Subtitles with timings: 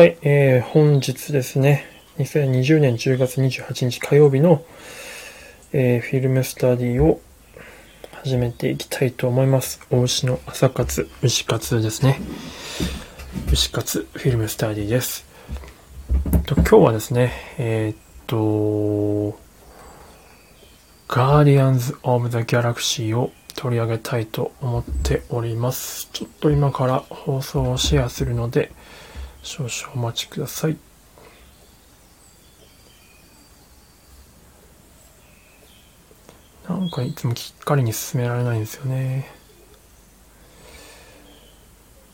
[0.00, 1.84] はい、えー、本日ですね、
[2.16, 4.64] 2020年10月28日火曜日の、
[5.74, 7.20] えー、フィルムスタディを
[8.12, 9.78] 始めていきたいと思います。
[9.90, 12.18] 大牛の朝活、牛活ですね。
[13.52, 15.26] 牛活フィルムスタディです。
[16.46, 19.38] と今日はですね、えー、っと、
[21.08, 26.08] ガーディアンズ・オブ・ザ・ギャラクシーを取り上げたいと思っております。
[26.14, 28.72] ちょっと今から放送をシェアするので、
[29.42, 30.76] 少々お待ちください。
[36.68, 39.28] なんかいつもきっかりに進められないんですよね。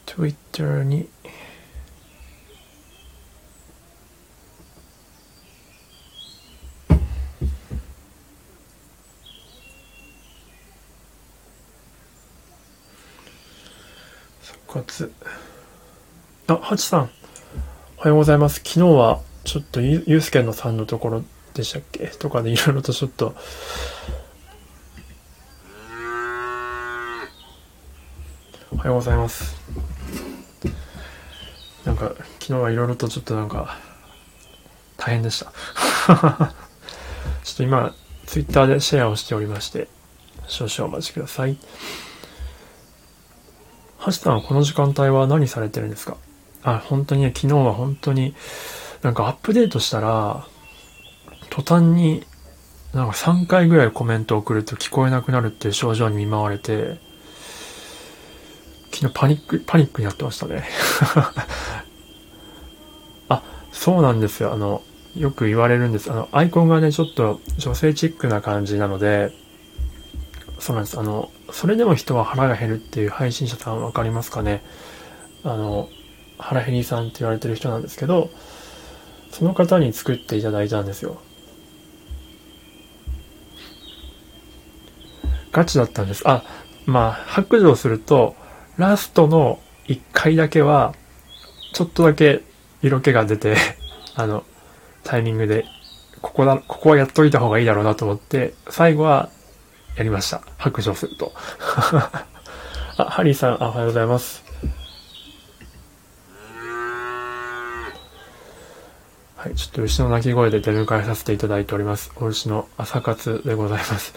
[0.07, 1.09] Twitter に
[14.41, 15.13] 復活。
[16.47, 17.11] あ、ハチさん。
[18.07, 18.61] はようございます。
[18.61, 22.07] 昨日は、ちょっとゆ、ゆうすけのさんのところでしたっけ？
[22.07, 23.35] とかでいろいろとちょっと、
[28.71, 29.57] おはようございます。
[31.85, 33.77] なんか、昨日はいろいろとちょっとなんか、
[34.97, 35.47] 大変でした。
[35.47, 36.15] ちょ
[37.55, 37.93] っと今、
[38.27, 39.89] ツイッターでシェアをしておりまして、
[40.47, 41.59] 少々お待ちください。
[43.99, 46.17] ハチさんはこの時間帯は何されてるんですか？
[46.67, 48.35] あ、本当にね、昨日は本当に、
[49.03, 50.45] なんかアップデートしたら、
[51.49, 52.27] 途端に、
[52.93, 56.99] なんか3回ぐらいコメントを送ると聞こえなくなるっていう症状に見舞われて、
[58.93, 60.65] 昨日パニック、パニックになってましたね。
[63.29, 64.53] あ、そうなんですよ。
[64.53, 64.83] あの、
[65.17, 66.11] よく言われるんです。
[66.11, 69.33] あの、アイコンがね、ちょっと女性チックな感じなので、
[70.59, 70.99] そうなんです。
[70.99, 74.65] あの、それでも人は腹が減るっていう配信者さんわかりますかね
[75.45, 75.89] あの、
[76.39, 78.31] 腹減りさんって言われてる人なんですけど、
[79.31, 81.21] その方に作っていただいたんですよ。
[85.53, 86.23] ガチだったんです。
[86.29, 86.43] あ、
[86.85, 88.37] まあ、白状すると、
[88.77, 89.59] ラストの
[89.89, 90.95] 1回だけは、
[91.73, 92.43] ちょっとだけ
[92.83, 93.57] 色気が出て、
[94.15, 94.45] あの、
[95.03, 95.65] タイミングで、
[96.21, 99.31] ここだ、ここはやっといた方がいいだろうなと思って、最後は
[99.97, 100.43] やりました。
[100.59, 101.33] 白状すると。
[102.99, 104.46] あ、ハリーさん、あ、おはようございます。
[109.37, 112.11] はい、ちょっと牛の鳴き声で出迎えさせていただいております。
[112.17, 114.15] お牛の朝活でございます。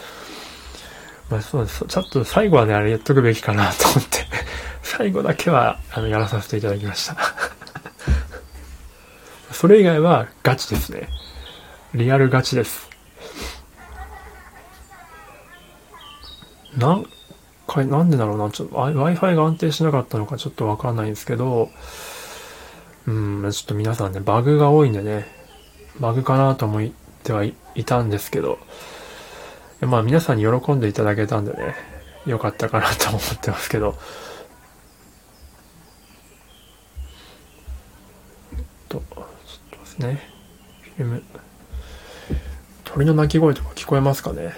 [1.30, 1.86] まあそうです。
[1.86, 4.26] ちょっと最後はね、あれやっとくべきかなと思って
[4.82, 7.18] 最後だけは、あの、やらさせていただきました
[9.52, 11.10] それ以外はガチですね。
[11.94, 12.90] リアルガチです。
[16.78, 17.06] なん
[17.68, 18.50] か、なんでだろうな。
[18.52, 21.70] ちょっと Wi-Fi が安定しなかったのかちょっとわかんないんですけど、
[23.10, 25.26] うん、ちょっと皆さんね、バグが多いんでね、
[26.00, 26.90] バグかなと思っ
[27.24, 28.60] てはいたんですけど、
[29.82, 31.74] まあ皆さんに喜んでいただけたんでね、
[32.28, 33.96] よかったかなと思ってますけど、
[38.90, 39.26] と、ちょっ
[39.72, 40.22] とですね、
[40.96, 41.24] フィルム、
[42.84, 44.54] 鳥の鳴き声とか聞こえますかね。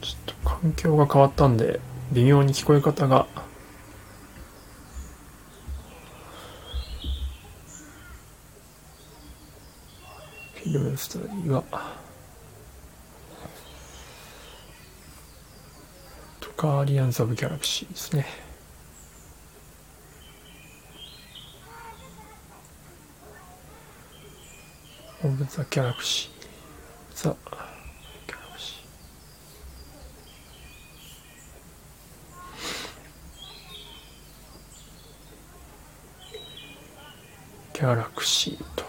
[0.00, 1.80] ちょっと環境が変わったんで、
[2.12, 3.26] 微妙に聞こえ方が
[11.04, 11.62] フィルムスタディは、
[16.40, 18.26] とか、アリアンズ・オブ・ギャラクシーですね。
[25.22, 26.32] オブ・ザ・ギャラクシー。
[27.14, 37.78] ザ・ギャラクシー。
[37.78, 38.83] ギャラクシーと。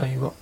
[0.00, 0.32] 際は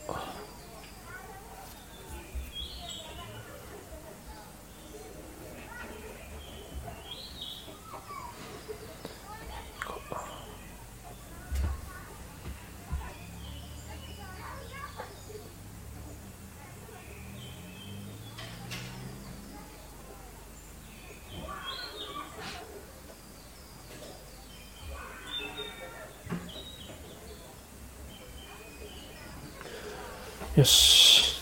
[30.59, 31.41] よし。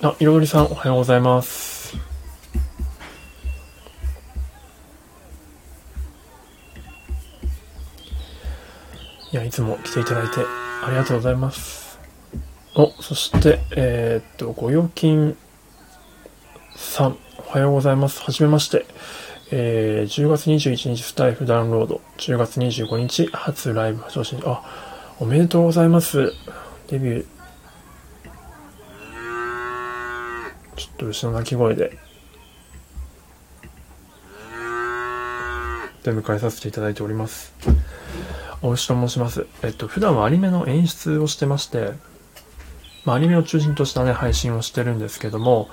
[0.00, 1.94] あ、いろりさん、おはようございます。
[9.30, 10.40] いや、いつも来ていただいて
[10.82, 11.98] ありがとうございます。
[12.74, 15.36] お、そして、えー、っと、ご預金
[16.74, 18.22] さん、おはようございます。
[18.22, 18.86] はじめまして。
[19.50, 24.62] えー、10月21日スタイフダウンロード、10月25日初ライブ配信、あ、
[25.20, 26.32] おめでとうございます。
[26.88, 27.33] デビュー、
[30.98, 31.98] ちょっと牛の鳴き声で、
[36.04, 37.52] 出迎えさせていただいております。
[38.62, 39.46] お牛と申します。
[39.62, 41.92] えっと、普段はアニメの演出をしてまして、
[43.04, 45.68] まあ、アニメを中心としたね、配信をしてるんですけども、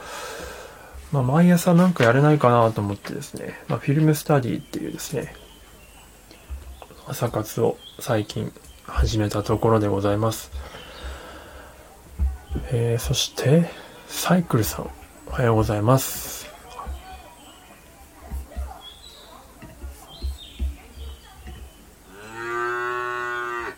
[1.12, 5.36] まあ、毎朝なんかやれないかなと思ってですね、まあ、フィルムスタディっていうですね、
[7.08, 8.52] 朝活を最近
[8.86, 10.52] 始めたところでございます。
[12.72, 13.70] えー、そして、
[14.08, 14.90] サイクルさん、
[15.32, 16.46] おはようございます。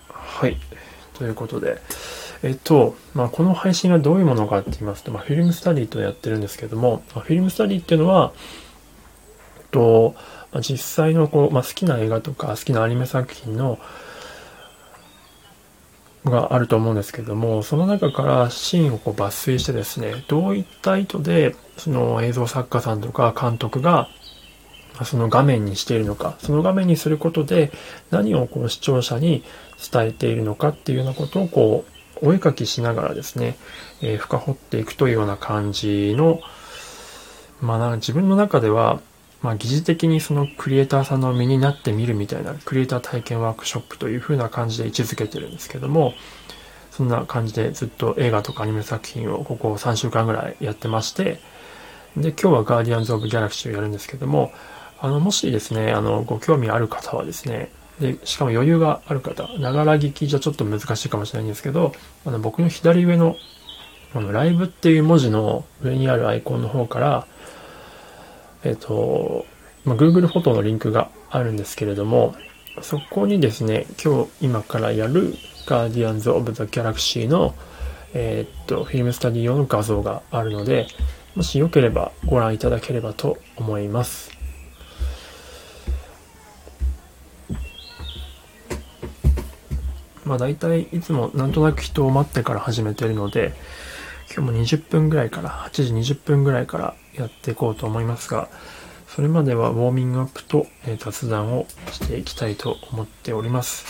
[0.10, 0.58] はい。
[1.14, 1.80] ということで、
[2.42, 8.34] えっと、まあ、この配信はどういうものかって言いますと、まあ、フィルムスタディとやってるんですけども、ま、フィルムスタディっていうのは、
[9.60, 10.16] えっと、
[10.52, 13.78] まあ、実際のこう、まあ、好きな映画とか好きなアニメ作品の
[16.26, 24.08] があると思うんですけども、その中からシーンをこう抜粋してですね、どういった意図で、その映像作家さんとか監督が、
[25.06, 27.72] その画面にしているのか、その画面にすることで
[28.12, 29.44] 何をこう視聴者に
[29.92, 31.94] 伝えているのかっていうようなことをこう
[32.28, 33.58] お絵かきしながらですね、
[34.02, 36.40] えー、深掘っていくというような感じの、
[37.60, 39.02] まあ、自分の中では、
[39.44, 46.14] まあ、疑似的にそのクリエイターさんの身になってみるみたいなクリエイター体験ワークショップという風な感じで位置づけてるんですけども、
[46.92, 51.40] そんな感じでずっと映画とかアニメ作品をここ3週間ぐらいやってまして、
[52.16, 54.54] で、今日はガーディアンズ・オブ・ギャラクシーをやるんですけども、
[55.02, 57.70] あの、もしですね、あの、ご興味ある方はですね、
[58.00, 61.94] で、しかも余裕がある方、ながら聞きじゃちょっと難しいかもしれないんですけど、
[62.26, 63.36] あの僕の左上の、
[64.14, 67.28] あの、ライブっていう文字の上にあるアイコンの方から、
[68.64, 69.46] えっ、と、
[69.86, 72.36] まあ、Google フォトのリンクがあるんですけれども、
[72.82, 75.34] そこにですね、今日今からやる
[75.68, 77.54] Guardians of the Galaxy の、
[78.14, 80.88] えっ、と、フィルムスタディ用の画像があるので、
[81.36, 84.32] もしよければご覧いただければと思います。
[90.26, 93.54] まあ大体いつもなんとなく人を待ってから始めてるので、
[94.34, 98.50] 今日も20分ぐらいから、8時20分ぐらいからやっていこうと思いますが、
[99.08, 103.86] それまではウォーミングアップと、え雑談をしていきたいと思っております。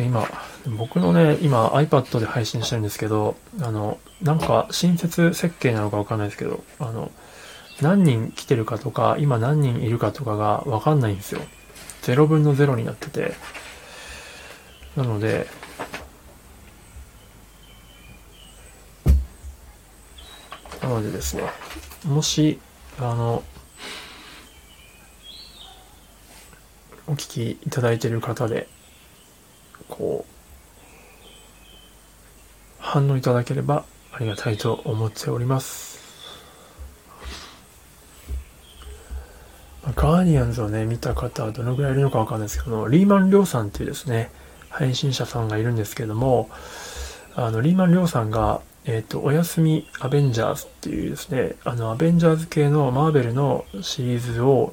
[0.00, 0.28] 今、
[0.76, 7.10] 僕のね、今 iPad で配信してるんですけど、あの、なんか親切設計なのかわかんないですけど、あの、
[7.80, 11.40] 何人来てるかとか、今何人いるかとかがわかんないんですよ。
[12.02, 13.34] 0分の0になってて、
[14.96, 15.46] なので、
[20.98, 21.44] のでですね、
[22.04, 22.58] もし、
[22.98, 23.42] あの、
[27.06, 28.68] お聞きいただいている方で、
[29.88, 30.32] こう、
[32.78, 35.98] 反応いただければありがたいと思っております。
[39.94, 44.30] ガーディアンズをね、見た方はどのぐらいいるのかわかんないですけど、リーマン・リョウさんっていうですね、
[44.68, 46.50] 配信者さんがいるんですけども、
[47.34, 54.72] あの、リーマン・リョウさんが、えっ、ー、と、おやすみアベンジャーズっていうですね、あの、アベンジャーズ系のマーベルのシリーズを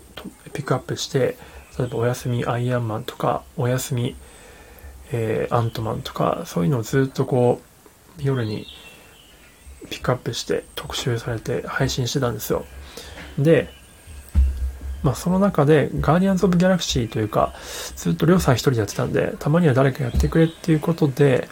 [0.54, 1.38] ピックアップして、
[1.78, 4.16] 例えばおやすみアイアンマンとか、おやすみ、
[5.12, 7.60] えー、アントマンとか、そういうのをずっとこ
[8.18, 8.66] う、夜に
[9.90, 12.64] ピックアップして特集されて配信してたんですよ。
[13.38, 13.68] で、
[15.04, 17.54] まあ、その中で、ガーディアンズ・オブ・ギャラクシーというか、
[17.98, 21.50] ずっとりょうさん一人でやってたんで、たまには誰かやってくれっていうことで、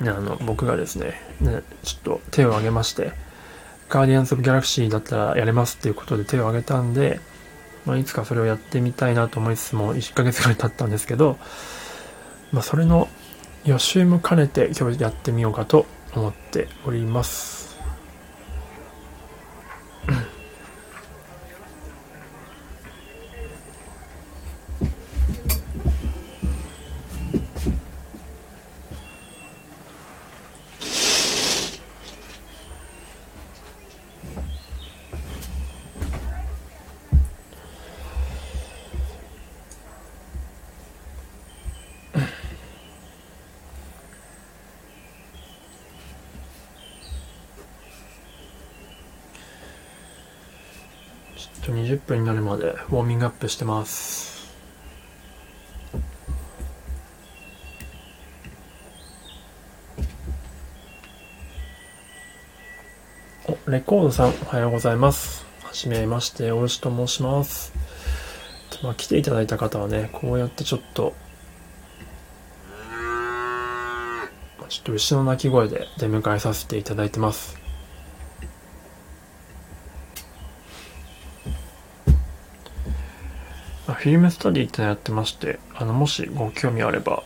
[0.00, 3.12] あの、僕がですね、ねちょっと手を挙げまして、
[3.88, 7.20] ガーディアンズ・オブ・ギャラクシーだったらやれますっていうことで手を挙げたんで、
[7.86, 11.38] まあ、いつかそれをやってみたいなと思いつつも、1ヶ月ぐらい経ったんですけど、
[12.52, 13.08] まあ、それの
[13.64, 17.63] 予習も兼ねて今日やってみようかと思っております。
[53.44, 54.48] プしてます
[63.46, 65.44] おレコードさん、おはようございます。
[65.62, 67.74] はじめまして、おしと申します。
[68.82, 71.12] まあ、来ていただいた方はね、こうやってちょっと、
[74.70, 77.63] ちょっと牛の鳴き声で出迎えさせていただいてます。
[84.04, 87.22] フィルムスタディってやってまして、あの、もしご興味あれば、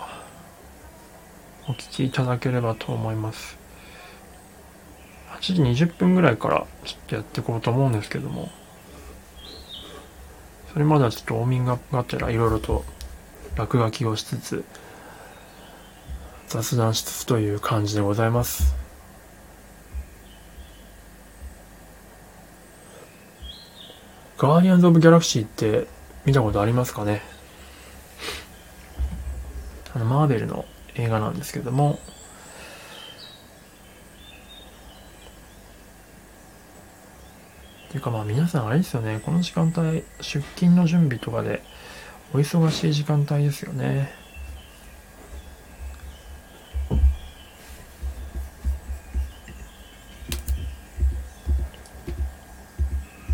[1.69, 3.59] お聞きいただければと思います。
[5.41, 8.49] 8時20分ぐらいからちょっとやっていこうと思うんですけども、
[10.73, 12.85] それまではちょっとウォーミングアップがてらいろいろと
[13.57, 14.65] 落書きをしつつ、
[16.47, 18.77] 雑談しつつという感じでございます。
[24.39, 27.23] ガーディアンズ・オブ・ギャラクシーって見たことありますかね？
[29.95, 31.99] あの、マーベルの映画なんですけども、
[37.89, 41.63] っていうかまあ皆さんあれですよね、この時間帯、出勤の準備とかで
[42.35, 44.13] お忙しい時間帯ですよね。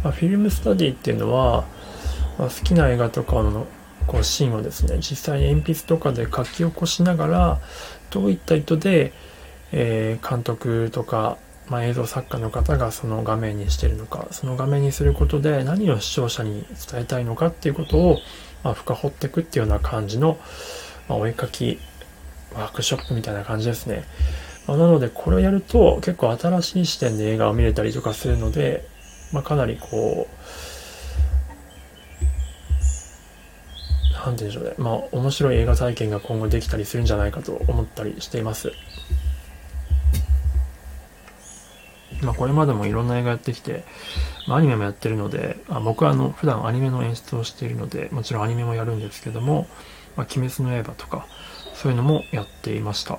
[0.05, 1.65] まあ、フィルムスタディっていうのは、
[2.39, 3.67] まあ、好きな映画とかの
[4.07, 7.61] こうシーンをですね、実際に鉛筆とかで書き起こしながら、
[8.11, 9.13] どういった意図で、
[9.73, 11.39] えー、監督とか
[11.69, 18.19] まあ、映像作家の方がその画面にしてるのか、その画面にすることで何を視聴者に伝えたいのかっていうことを、
[18.63, 20.39] まあ、深掘っていくっていうような感じの、
[21.09, 21.79] まあ、お絵かき
[22.55, 24.05] ワークショップみたいな感じですね。
[24.67, 28.87] ま、なので、これをやると結構新しい視点で映画を見れたりとかするので、
[29.33, 30.35] まあ、かなりこう、
[34.25, 34.75] なんて言うんでしょうね。
[34.79, 38.73] まあ、面白い映画体験が今後できたりするんじゃないかと思ったりしています。
[42.23, 43.85] まあ、これまでもいろんな映画やってきて、
[44.47, 49.67] まあ、アニメもやってるので、あ僕はあの普段アニメの演出をしているので、もちろんアニメもやるんですけども、
[50.17, 51.27] まあ、鬼滅の刃とか、
[51.75, 53.19] そういうのもやっていました。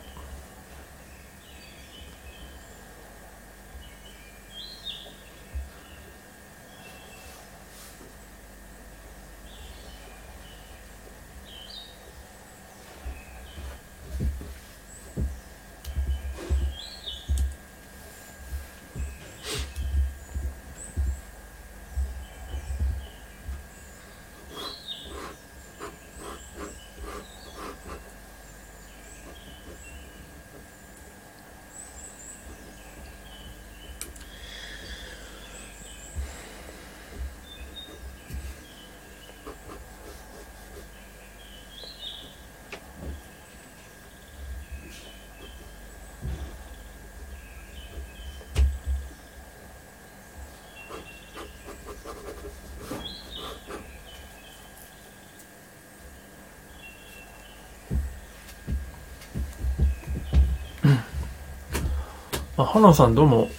[62.58, 63.50] あ、花さんどうも、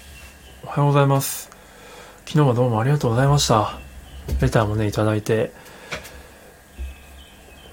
[0.64, 1.50] おはようございます。
[2.24, 3.78] 昨日はどうもありがとうございました。
[4.40, 5.52] レターもね、いただいて。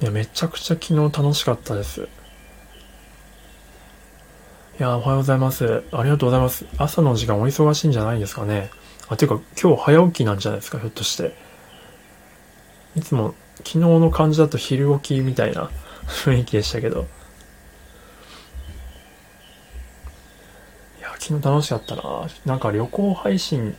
[0.02, 2.02] いや、めちゃくちゃ昨日楽しかったです。
[2.02, 2.06] い
[4.80, 5.86] や、おはようございます。
[5.94, 6.66] ありがとうございます。
[6.78, 8.70] 朝の時間お忙しいんじゃないですかね。
[9.08, 11.38] あ、ていうか、今日早起きなんじゃないですか、ひょっとして。
[12.98, 15.70] いつも、昨日の感じだと昼起きみたいな
[16.06, 17.08] 雰囲気でしたけど。
[21.24, 22.28] 昨日楽しかったな。
[22.46, 23.78] なんか旅行配信、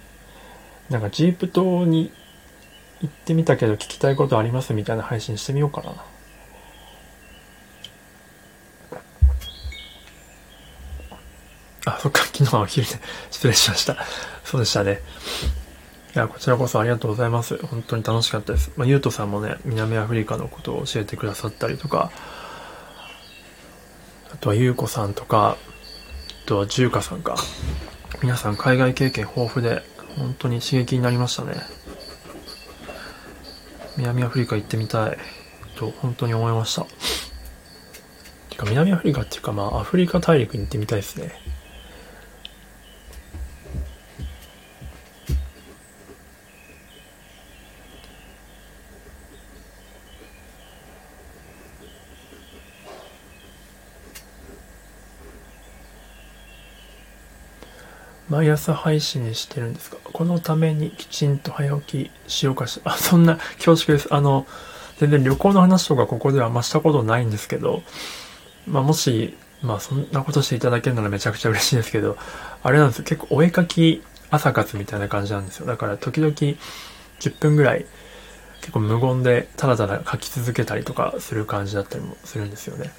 [0.88, 2.10] なんかジープ島に
[3.02, 5.92] 行ってみたけど聞きたいことありますみたいな配信してみようかな。
[11.84, 12.98] あ、そっか、昨日はお昼で
[13.30, 13.98] 失礼しました。
[14.42, 15.02] そうでしたね。
[16.16, 17.58] いや、こちらこそありがとうございます。
[17.58, 18.72] 本当に楽しかったです。
[18.76, 22.10] まあ、ゆうとさんもね、南アフリカのことを教えてくださったりとか、
[24.32, 25.58] あとはゆうこさんとか、
[26.46, 27.36] とは中華さんか。
[28.22, 29.82] 皆さん海外経験豊富で、
[30.16, 31.54] 本当に刺激になりましたね。
[33.96, 35.18] 南アフリカ行ってみたい
[35.76, 36.86] と本当に思いました。
[38.50, 41.32] てか南アフリカっていうかまあアフリカ大陸に行ってみたいですね。
[58.34, 59.98] 毎朝配信にしてるんですか？
[60.02, 64.12] このためにきちんと早起きしようかしら、 あ、そんな恐縮です。
[64.12, 64.46] あの、
[64.98, 67.82] 全然旅行の話とかここではあんましたことないんですけど、
[68.66, 72.16] まあもし、まあそんなことしていただけるならめちゃくちゃ嬉しいですけど、
[72.62, 75.66] あれなんですよ、結構お絵かき朝活みたいな感じなんですよ。
[75.66, 76.56] だから時々10
[77.38, 77.86] 分ぐらい
[78.62, 82.90] 結構無言でただただ書き続けたりとかする感じだったりもするんですよね。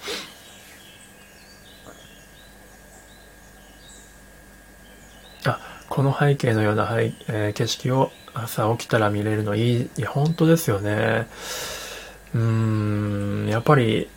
[5.53, 5.59] あ、
[5.89, 11.27] この背景のような、はいえー、景色を朝起きたら見れるのいい、いや、本当ですよね。
[12.33, 12.41] うー
[13.45, 14.09] ん、やっぱり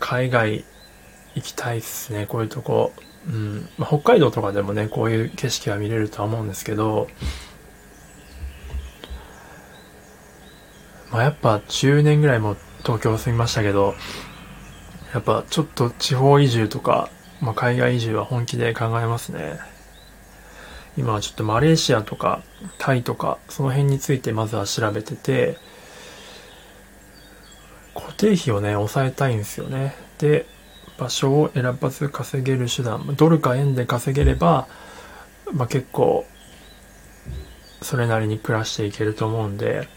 [0.00, 0.64] 海外
[1.34, 2.92] 行きたいっすね、こういうとこ。
[3.28, 3.68] うん。
[3.78, 7.08] まあ、北海道とかでもね、こういう景色は見れるとは思うんですけど、
[11.10, 13.94] まあ、やっぱ10年ぐらいも東京住みましたけど、
[15.12, 19.58] やっぱちょっと地方移住とか、まあ、海外移住は本気で考えますね。
[20.96, 22.42] 今はちょっとマレーシアとか
[22.78, 25.58] タイとかその辺についてまずは調べてて、
[27.94, 29.94] 固定費をね、抑えたいんですよね。
[30.18, 30.46] で、
[30.98, 34.68] 場所を選ばず稼げる手段、ドルか円で稼げれば、
[35.52, 36.26] まあ、結構、
[37.82, 39.88] それなりに暮らしていけると思うんで、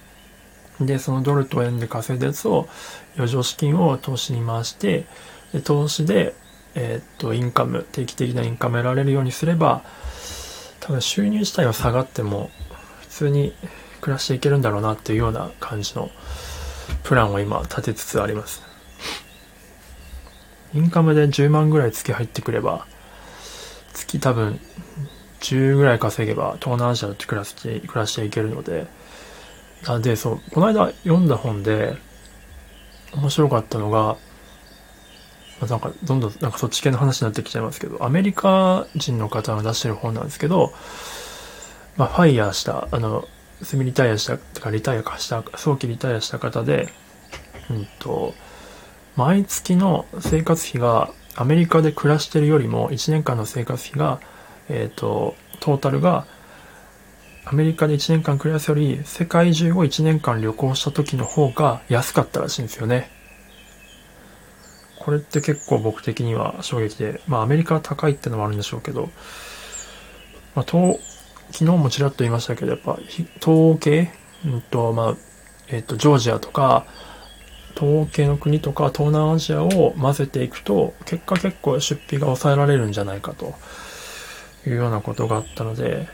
[0.80, 2.68] で、そのドルと円で稼いだやつを、
[3.16, 5.06] 余剰資金を投資に回して、
[5.54, 6.36] で投資で、
[6.76, 9.84] えー、っと、インカム、定期的なインカム得られるようにすれば、
[10.90, 12.50] 多分収入自体は下がっても、
[13.02, 13.54] 普通に
[14.02, 16.10] 暮らしていけるんだろうなっていうような感じの
[17.04, 18.64] プランを今立てつつあります。
[20.74, 22.88] インカムで10万ぐらい月入ってくれば、
[23.94, 24.60] 月多分
[25.42, 28.88] 10ぐらい稼げば東南アジアで暮らして暮らしていけるので、
[29.86, 31.98] あで、そう、この間読んだ本で
[33.14, 34.18] 面白かったのが、
[35.68, 40.74] なんかどんどんなんかそっち系の話になってきちゃいますけど、アメリカ人の方が出してる本なんですけど、
[41.98, 43.28] まあ、ファイヤーした、あの、
[43.62, 46.88] セミリタイアした、てかリタイア化した、早期リタイアした方で、
[47.70, 48.34] うんと、
[49.16, 54.22] 毎月の生活費がアメリカで暮らしてるよりも1年間の生活費が、
[54.70, 56.26] えっ、ー、と、トータルが
[57.46, 63.10] アメリカで1年間暮らすより世界中を1年間旅行した時の方が安かったらしいんですよね。
[65.00, 69.10] これって結構僕的には衝撃で、まあアメリカは高いってのもあるんでしょうけど、
[70.56, 71.00] まあ、昨
[71.52, 74.12] 日もちらっと言いましたけど、やっぱ東欧系、
[74.46, 75.16] うんと、まあ、
[75.70, 76.86] えっ、ー、と、ジョージアとか、
[77.76, 83.56] 東欧系の国とか東南アジアを混ぜていくと、結果結構出費が抑えられるんじゃないかと
[84.68, 86.08] いうようなことがあったので、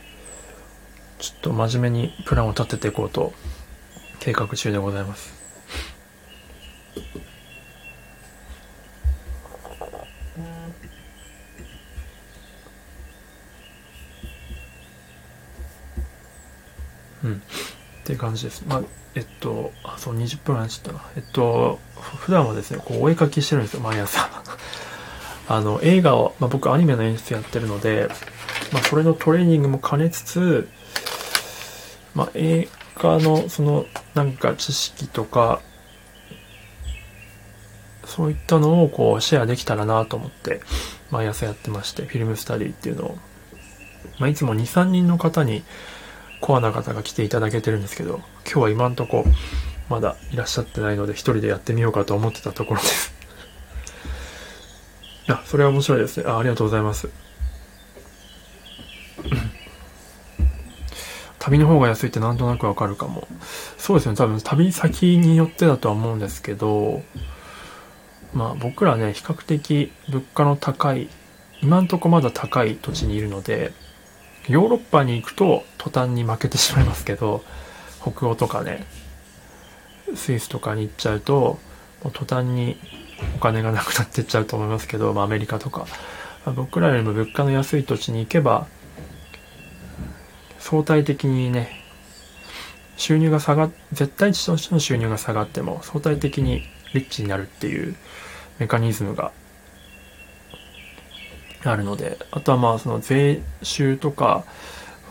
[1.19, 3.33] ちょっと真面目にプランを立てていこうと
[4.19, 5.33] 計画中でございます。
[17.25, 17.33] うん。
[17.33, 17.39] っ
[18.03, 18.63] ていう感じです。
[18.67, 18.81] まあ、
[19.15, 21.05] えっと、あ、そう、20分話しちゃったな。
[21.15, 21.79] えっと、
[22.19, 24.29] 普段はですね、こう、お絵かきしてるんですよ、毎朝。
[25.49, 28.09] あの、映画を、まあ、僕アニメの演出やってるので、
[28.71, 30.69] まあ、それのトレーニングも兼ねつつ、
[32.13, 35.61] まあ、映画の、その、なんか知識とか、
[38.05, 40.61] そういったのをこうシェアできたらなと思って、
[41.09, 43.17] 毎朝やってまして、フィルムスタディっていうのを、
[44.19, 45.63] まあ、いつも2、3人の方に
[46.45, 49.25] コアな方が来ていただけてるんですけど、今日は今んとこ
[49.89, 53.15] まだいらっしゃってないので一人でやってみようかと思ってたところです
[55.27, 56.25] あ、それは面白いですね。
[56.27, 57.09] あありがとうございます。
[61.39, 63.27] 旅の方が安いってなんとなくわかるかも。
[63.79, 64.15] そうですね。
[64.15, 67.01] 多分旅先によってだとは思うんですけど、
[68.35, 71.09] まあ僕らね、比較的物価の高い、
[71.63, 73.73] 今んとこまだ高い土地にいるので、
[74.47, 77.43] ヨーロッパに行くと途端に負けてしまいますけど、
[78.01, 78.85] 北欧とかね、
[80.15, 81.59] スイスとかに行っちゃうと、
[82.03, 82.77] もう途端に
[83.35, 85.87] お金がなくなってっちゃうと思いますけど、まあ、アメリカとか、
[86.45, 88.67] まあ、僕らよりも物価の安い土地に行けば、
[90.59, 91.81] 相対的にね、
[92.97, 97.95] 収入が下がっ、絶対値としての収入が下がっても、相対的にリッチになるっていう
[98.59, 99.31] メカニズムが
[101.69, 104.43] あるので、あとはまあその税収とか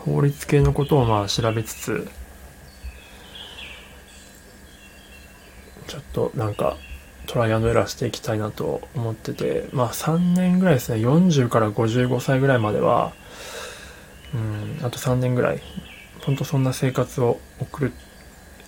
[0.05, 2.07] 法律系のことをまあ調べつつ、
[5.87, 6.77] ちょっとなんか
[7.27, 13.13] トライアンドエラーしていきたいなと思ってて、まあ3年ぐらいですね、40から55歳ぐらいまでは、
[14.33, 15.61] うん、あと3年ぐらい、
[16.21, 17.93] ほんとそんな生活を送る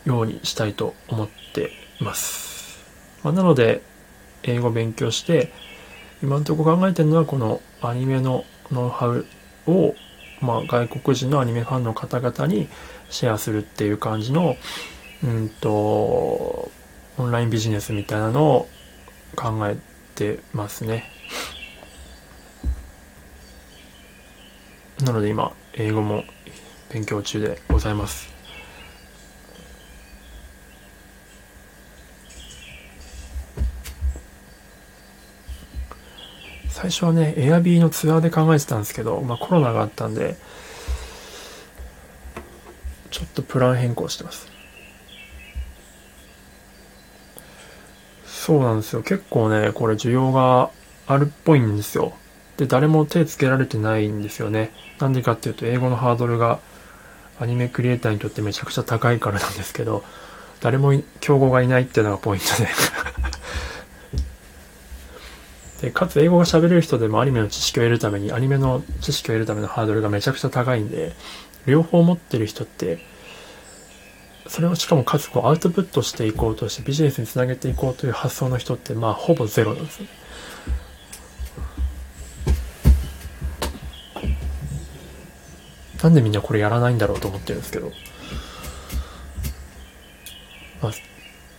[0.06, 2.80] ようにしたいと思ってます。
[3.24, 3.82] まあ、なので、
[4.44, 5.52] 英語勉強して、
[6.22, 9.26] 今のところ考えてるのはこのアニメのノウハウ
[9.68, 9.96] を、
[10.42, 12.68] まあ、外国人のアニメファンの方々に
[13.10, 14.56] シェアするっていう感じの、
[15.24, 16.72] うんと、オ
[17.20, 18.70] ンラインビジネスみたいなのを
[19.36, 19.78] 考え
[20.16, 21.10] てますね。
[25.04, 26.24] なので今、英語も
[26.92, 28.37] 勉強中でございます。
[36.80, 40.36] 最初はね、エアビーのツアーで考えてたんですけど、まあコロナがあったんで、
[43.10, 44.48] ちょっとプラン変更してます。
[48.28, 49.02] そうなんですよ。
[49.02, 50.70] 結構ね、これ需要が
[51.08, 52.14] あるっぽいんですよ。
[52.58, 54.72] で、誰も手つけられてないんですよね。
[55.00, 56.60] なんでかっていうと、英語のハードルが
[57.40, 60.04] アニメクリエイターにとってめちゃくちゃ高いからなんですけど、
[60.62, 62.70] 誰も競合がいないっていうのがポイントで
[65.82, 71.14] で、かつ英語が喋れる人でもアニメの知識を得るために、アニメの知識を得るためのハードルがめちゃくちゃ高いんで、
[71.66, 73.00] 両方持ってる人って、
[74.48, 80.08] それをしかもかつこうアウトプットしていこうとしてビジネスにつなげていこうという発想の人ってまあほぼゼロなんですね。
[86.02, 87.92] なんでみんなこれやらないんだろうと思ってるんですけど。
[90.82, 90.92] まあ、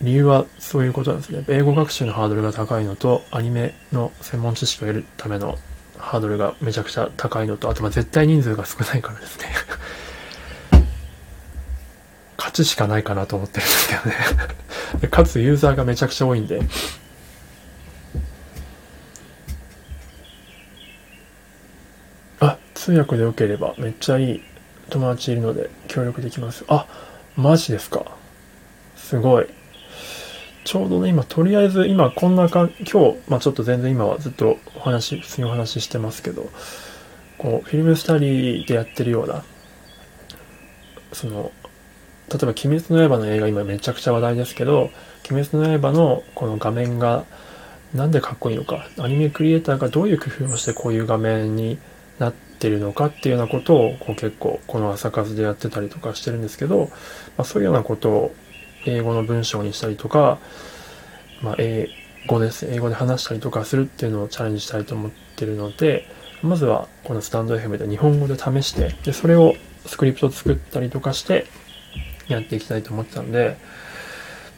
[0.01, 1.43] 理由はそういうことなんですね。
[1.49, 5.57] 英語学習のハードルが高いのと、アニメの専門知識を得るための
[5.97, 9.47] ハードルがめちゃくちゃ高いのと、あとまあ絶対人数が少ないからですね。
[12.37, 14.15] 勝ちしかないかなと思ってるんですけどね
[15.01, 15.07] で。
[15.11, 16.61] かつユーザーがめちゃくちゃ多いんで。
[22.39, 24.43] あ、通訳でよければめっちゃいい
[24.89, 26.63] 友達いるので協力できます。
[26.69, 26.87] あ、
[27.35, 28.05] マジですか。
[28.95, 29.58] すごい。
[30.63, 36.49] ちょうどね、今、とりあえず、今、こんなか、今日、まあちょっと全然今はずっとお話、普通にお話ししてますけど、
[37.37, 39.43] こう、フィルムスタディでやってるような、
[41.13, 41.51] その、
[42.29, 44.91] 例えば、鬼滅の刃の映画今めちゃくちゃ話題ですけど、
[45.31, 47.25] 鬼滅の刃のこの画面が
[47.93, 51.79] なんでかっこいいのか、アニメクリエイターがどういう工夫をしてこういう画面に
[52.19, 56.91] なってるのかっていうようなことをこう結構この朝活でやってたりとかしてるんですけど、
[57.37, 58.35] まあ、そういうようなことを
[58.85, 60.39] 英語の文章にしたりとか、
[61.41, 61.89] まあ、英
[62.27, 62.65] 語です。
[62.67, 66.05] 英語で話したりとかするっていうのをチャレンジしたいと思ってるので、
[66.41, 71.45] まずはこのスタンド FM で日本語で試して、で、それをスクリプト作ったりとかして
[72.27, 73.57] やっていきたいと思ってたんで、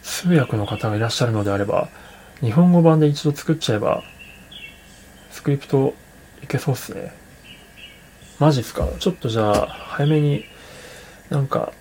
[0.03, 1.89] 通訳の方がいらっしゃるのであれば、
[2.41, 4.03] 日本語版で一度作っちゃえば、
[5.31, 5.93] スクリプト
[6.43, 7.13] いけそうっすね。
[8.39, 8.87] マジっすか？
[8.99, 10.45] ちょっとじゃあ、早めに
[11.29, 11.71] なんか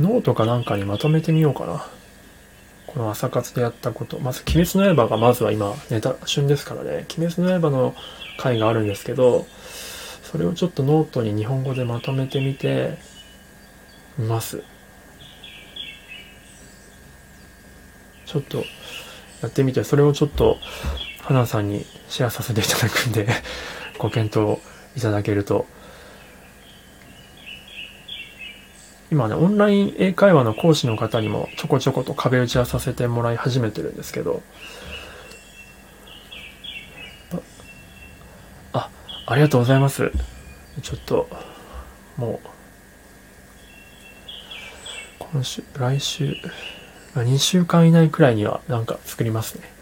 [0.00, 1.86] ノートかなんかにまとめてみようかな。
[2.86, 4.18] この朝活でやったこと。
[4.18, 7.06] まず、鬼滅の刃がまずは今、ネタ、旬ですからね。
[7.16, 7.94] 鬼滅の刃の
[8.38, 9.46] 回があるんですけど、
[10.22, 12.98] それをちょっとノートに日本語でまとめてみて、
[14.18, 14.62] みます。
[18.26, 18.64] ちょっと、
[19.42, 20.58] やってみて、それをちょっと、
[21.24, 23.26] 花さんにシェアさせていただくんで
[23.98, 24.58] ご検討
[24.94, 25.66] いただけると
[29.10, 34.42] 今ね、オンライン英会話の講師の方にもちょこちょこと壁打ちはさせてもらい始めてるんですけど、
[38.72, 38.90] あ、
[39.26, 40.10] ありがとうございます。
[40.82, 41.28] ちょっと、
[42.16, 42.48] もう、
[45.18, 46.36] 今週、来週、
[47.14, 49.74] 2週間以内くらいにはなんか作りますね。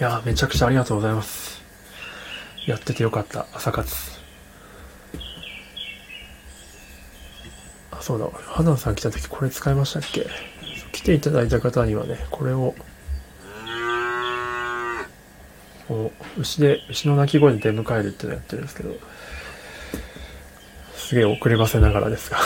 [0.00, 1.62] いやめちゃくちゃありがとうございます。
[2.66, 4.23] やっててよかった、朝活。
[8.04, 10.26] そうだ、花さん来た時これ使いましたっけ？
[10.92, 12.74] 来ていただいた方にはね、これを、
[15.88, 18.94] こう、牛で、牛の鳴き声で出迎えるってのやってるんですけど、
[20.98, 22.36] すげえ遅ればせながらですが。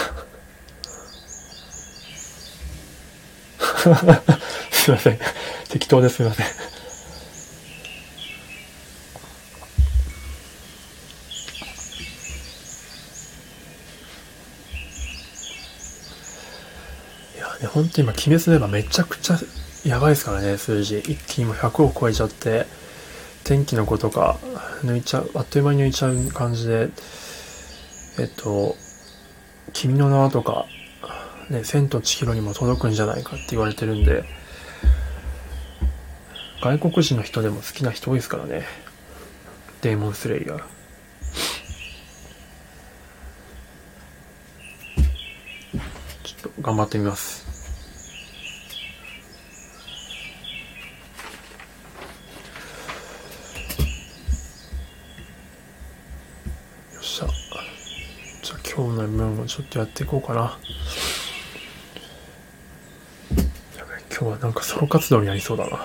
[4.71, 5.19] すいません。
[5.71, 6.47] 適当ですいません。
[17.67, 19.39] 本当に今、鬼滅の刃めちゃくちゃ
[19.85, 20.99] やばいですからね、数字。
[21.01, 22.67] 一気にも100を超えちゃって、
[23.43, 24.39] 天気の子とか
[24.85, 26.91] 抜いちゃう、あっという間に抜いちゃう感じで、
[28.19, 28.77] えっと、
[29.73, 30.67] 君の名はとか、
[31.51, 34.25] ね、千と千尋にも届くんじゃないかって言われてるんで、
[36.61, 38.67] 外国人の人でも好きな人多いですからね。
[39.81, 40.59] デーモンスレイヤー。
[46.25, 47.48] ちょっと頑張ってみます。
[58.79, 60.57] 今日の分をちょっとやっていこうかな。
[64.09, 65.85] 今日はなんかソロ活動になりそうだな。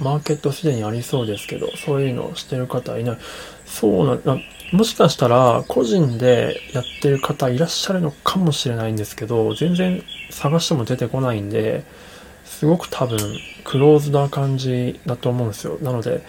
[0.00, 3.18] マーケットすでにありそうですけど、そういうのをしてる方いない。
[3.64, 11.84] そうな、なもしかしたら個人でやってる方いらっしゃるのかもしれないんですけど、全然探しても出てこないんで、
[12.44, 13.20] すごく多分
[13.62, 15.78] クローズな感じだと思うんですよ。
[15.80, 16.24] なので、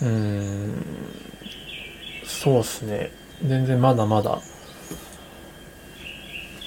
[0.00, 0.84] うん、
[2.24, 3.10] そうっすね。
[3.44, 4.40] 全然まだまだ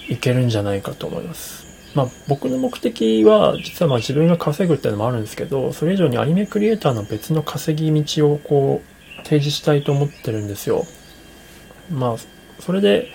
[0.09, 1.93] いけるんじゃないかと思います。
[1.95, 10.85] まあ僕の目的は実はまあ自分が稼ぐっていうのもあるんですけど、それ以上にアニメクリエイターの別の稼ぎ道をこう提示したいと思ってるんですよ。
[11.89, 12.15] まあ
[12.59, 13.07] それで、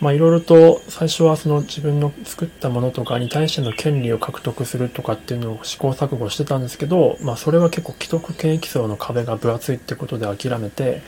[0.00, 11.02] まあいろいろと最初はその自分の作ったものとかに対しての権利を獲得するとかっていうのを試行錯誤してたんですけど、まあそれは結構既得権益層の壁が分厚いってことで諦めて、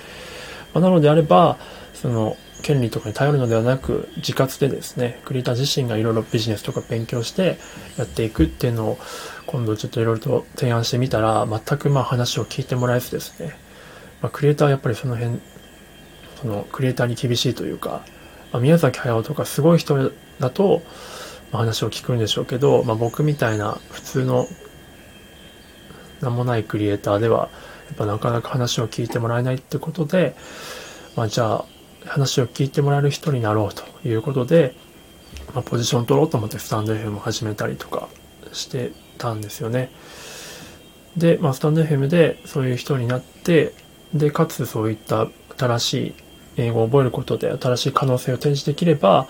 [0.73, 1.59] まあ、なのであれば、
[1.95, 7.59] その権利とかに頼るのではなく、自活でですね、クリエイター自身がいろいろビジネスとか勉強して
[7.97, 8.99] やっていくっていうのを、
[9.47, 13.57] 今度ちょっといろいろと提案してみたら、全くまあ話を聞いてもらえずですね、
[14.23, 15.39] まあ、クリエイターはやっぱりその辺、
[16.41, 18.05] そのクリエイターに厳しいというか、
[18.53, 20.83] まあ、宮崎駿とかすごい人だと、
[21.53, 24.47] まあ、話を聞くんでしょうけど、まあ、僕みたいな普通の
[26.21, 27.49] 名もないクリエイターでは、
[27.89, 30.35] やっぱなかなか話を聞いてもらえないってことで、
[31.17, 31.65] まあじゃあ
[32.07, 34.75] 話を聞いてもらえる人になろうということで、
[35.55, 38.09] まあ、ポジション取ろうと思ってスタンド FM を始めたりとか
[38.53, 39.91] してたんですよね。
[41.17, 43.73] で、まあ、スタンド FM でそういう人になって、
[44.15, 46.15] で、かつそういった新しい
[46.59, 49.29] 英語を覚えることで新しい可能性を提示できれば、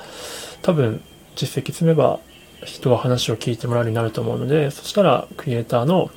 [0.62, 1.00] 多分
[1.36, 2.20] 実績積めば
[2.64, 6.10] 人は話を聞いてもらうようになると思うので、そしたらクリエイターの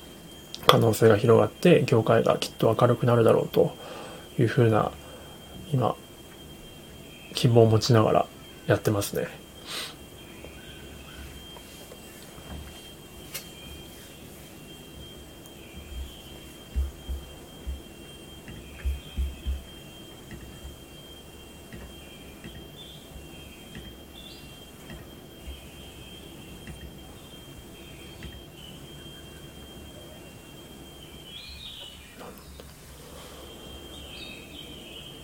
[0.68, 3.76] 可能性が広がって業界がきっと明るくなるだろうと
[4.40, 4.92] いうふうな
[5.74, 5.96] 今
[7.34, 8.26] 希望を持ちながら
[8.68, 9.41] やってますね。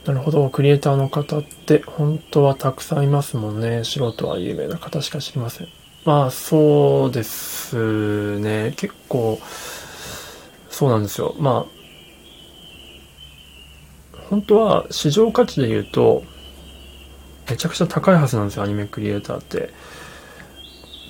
[0.08, 0.50] なるほど。
[0.50, 3.84] クリエイターの方って本当はたくさんいますもんね。
[3.84, 5.68] 素人は有名な方しか知りません。
[6.06, 8.74] まあ、そうですね。
[8.78, 9.38] 結構、
[10.70, 11.36] そうなんですよ。
[11.40, 11.78] まあ、
[14.30, 16.24] 本当は市場価値で言うと、
[17.50, 19.74] めちゃくちゃ高いはずなんですよ、アニメクリエイターって。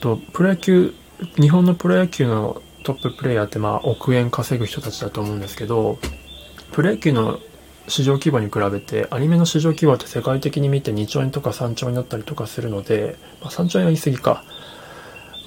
[0.01, 0.95] と、プロ野球、
[1.39, 5.99] 日本のプロ野球のトッププレイヤーってまあ億円稼ぐ人たちだと思うんですけど、
[6.71, 7.39] プロ野球の
[7.87, 14.43] 市場規模に比べてアニメの市場規模って世界的に見て2兆円とか3兆円だったりとかするので、まあ、3兆円は言い過ぎか、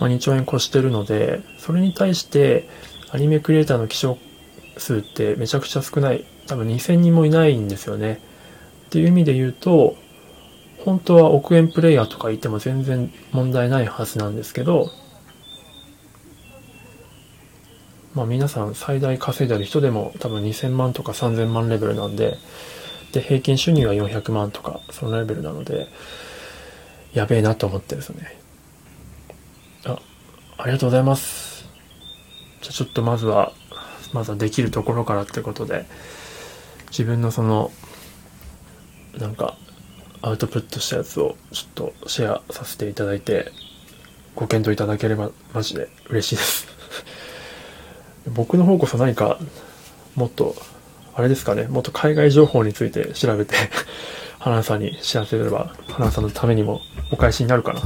[0.00, 2.68] まあ、2兆円越してるのでそれに対して
[3.12, 4.18] アニメクリエイターの希少
[4.76, 6.24] 数ってめちゃくちゃ少ない。
[6.50, 8.20] 多分2000人もいないんですよね。
[8.86, 9.96] っていう意味で言うと
[10.84, 14.90] 本当は億円プレイヤーとかいても全然問題ないはずなんですけど
[18.14, 22.38] まあ皆さん最大稼いでる人でも多分2000万とか3000万レベルなんで、
[23.12, 25.88] で、平均収入は400万とか、そのレベルなので、
[27.12, 28.36] やべえなと思ってですね。
[29.84, 29.98] あ、
[30.58, 31.68] ありがとうございます。
[32.62, 33.52] じゃあちょっとまずは、
[34.12, 35.86] まずはできるところからってことで、
[36.90, 37.72] 自分のその、
[39.18, 39.56] なんか、
[40.22, 43.50] アウトプットしたやつをちょっとシェアさせていただいて、
[44.36, 46.68] ご検討いただければマジで嬉しいです。
[48.28, 49.38] 僕の方こそ何か、
[50.14, 50.54] もっと、
[51.14, 53.54] あれですかね、もっと海外情報について調べて
[54.38, 56.80] 花さんに知らせれば、花さんのためにも
[57.10, 57.80] お返しになるかな。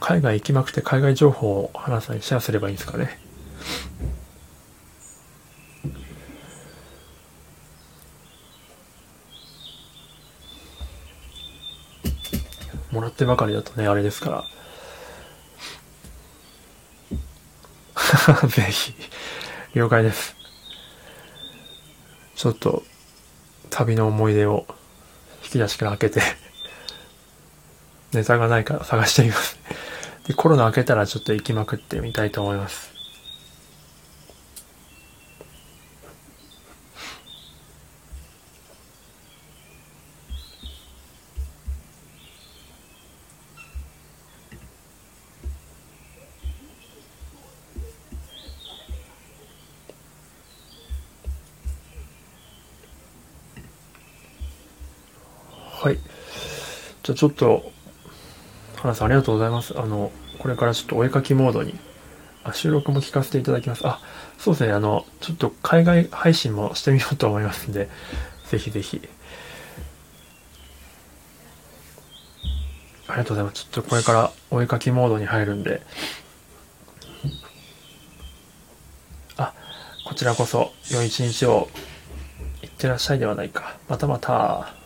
[0.00, 3.18] 海外行きまくって海外情報を花さんにシェアすればいいんですかね。
[12.90, 14.59] もらってばかりだとね、あれですから。
[18.48, 18.94] ぜひ、
[19.74, 20.36] 了解です。
[22.34, 22.82] ちょっと、
[23.70, 24.66] 旅の思い出を
[25.44, 26.22] 引き出しから開けて
[28.12, 29.58] ネタがないから探してみます
[30.26, 32.99] で、コロナ開けたらちょっと行きまくってみたいと思います。
[57.20, 57.70] ちょっと、
[58.76, 59.78] 花さんありがとうございます。
[59.78, 61.74] あの、これからちょっとお絵かきモードに
[62.44, 63.86] あ、収録も聞かせていただきます。
[63.86, 64.00] あ、
[64.38, 64.72] そうですね。
[64.72, 67.90] あの、ちょっと海外配信もしてみようと思いますんで、
[68.48, 69.06] ぜひぜひ。
[73.06, 73.64] ありがとうございます。
[73.64, 75.82] ちょっとこれからお絵かきモードに入るんで。
[79.36, 79.52] あ、
[80.06, 81.68] こちらこそ良い一日を
[82.62, 83.76] いってらっしゃいではないか。
[83.90, 84.79] またまた。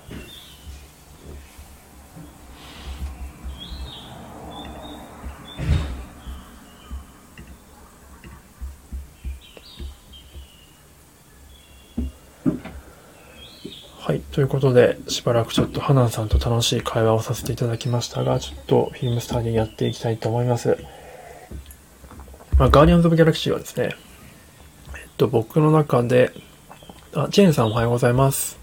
[14.35, 20.77] ということで、しばらくちょっとハナンさんと楽しい会話をさせていただきましたが、ちょっとフィルムスタディやっていきたいと思います。
[22.59, 23.95] まあ、ガーディアンズ・オブ・ギャラクシーはですね、
[24.97, 26.33] えっと、僕の中で、
[27.15, 28.59] あ、ジェーンさんおはようございます。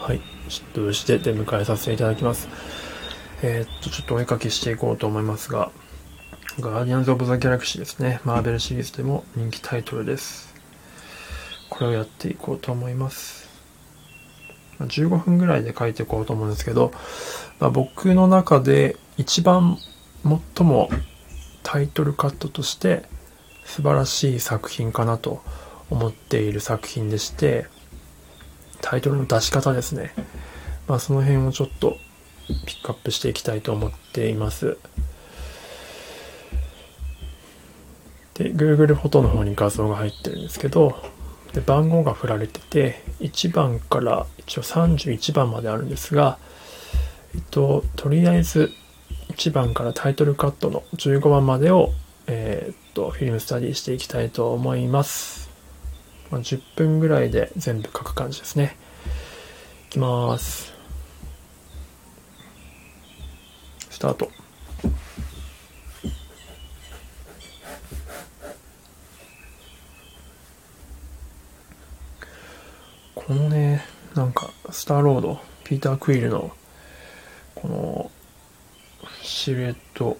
[0.00, 0.20] はい。
[0.48, 2.48] ちょっと牛で出迎えさせていただきます。
[3.42, 5.70] えー、っと、ちょっとお絵かきしていこうと思いますが、
[6.60, 8.20] ガーディアンズ・オブ・ザ・ギャラクシーですね。
[8.24, 10.54] マーベルシリーズでも人気タイトルです。
[11.70, 13.48] これをやっていこうと思います。
[14.78, 16.92] 15分ぐらいで書いていこうと思うんですけど、
[17.58, 19.78] まあ、僕の中で一番
[20.56, 20.90] 最も
[21.62, 23.04] タイトルカットとして
[23.64, 25.42] 素晴らしい作品かなと
[25.88, 27.66] 思っている作品でして、
[28.80, 30.12] タイトルの出し方ですね。
[30.86, 31.96] まあその辺をちょっと
[32.66, 34.76] ピックアップしていきたいと思っています。
[38.40, 40.96] で、Google フォトの方に画像が入ってるんですけど、
[41.52, 46.38] で、番号が振られてて、1番から一応31番まであるんですが、
[47.34, 48.70] えっと、とりあえず
[49.32, 51.90] 1番からタイトルカットの15番までを、
[52.28, 55.50] えー、っと、フィルムスタディしていきたいと思います。
[56.30, 58.74] まあ、10分ぐらいで全部書く感じですね。
[59.88, 60.72] いきます。
[63.90, 64.39] スタート。
[73.26, 76.50] このね、なんか、スターロード、ピーター・クイールの、
[77.54, 78.10] この、
[79.22, 80.16] シルエット、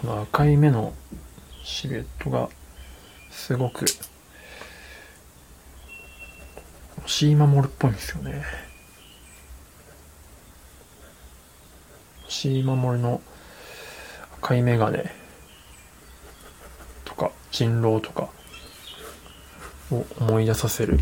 [0.00, 0.94] この赤い目の
[1.64, 2.48] シルエットが、
[3.30, 3.84] すごく、
[7.06, 8.67] シーマモルっぽいんですよね。
[12.38, 13.20] し守の
[14.40, 15.12] 赤いメガネ。
[17.04, 18.28] とか人狼とか
[19.90, 21.00] を思い出させる。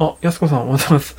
[0.00, 1.16] あ、やすこさん、おはようございます。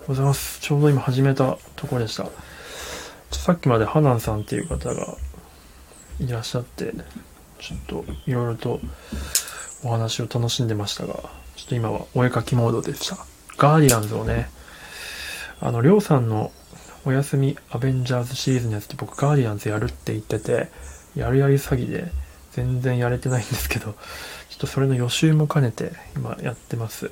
[0.00, 0.60] おはようございます。
[0.60, 2.26] ちょうど今始めたところでした。
[3.30, 5.16] さっきまでハナンさんっていう方が
[6.20, 6.92] いらっしゃって、
[7.58, 8.80] ちょっといろいろと
[9.82, 11.14] お話を楽しんでましたが、
[11.56, 13.16] ちょっと今はお絵かきモードでした。
[13.56, 14.50] ガーディアンズをね、
[15.62, 16.52] あの、りょうさんの
[17.06, 20.68] お休みアベンジャーズシリーズのやつって僕ガーディアンズやるって言ってて、
[21.14, 22.12] やるやり詐欺で、
[22.56, 27.10] 全然やれてないんですけど、ちょっとそれの予習も兼ねて今やってます。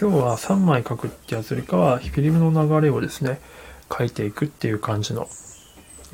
[0.00, 3.42] 今日は3枚書くってやつよりかは、フィルムの流れをですね、
[3.96, 5.28] 書いていくっていう感じの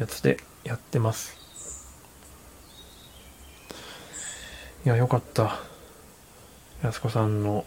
[0.00, 1.38] やつでやってます。
[4.84, 5.60] いや、よかった。
[6.82, 7.64] やすこさんの